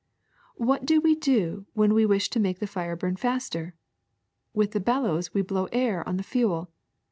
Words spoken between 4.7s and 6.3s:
the bellows we blow air on the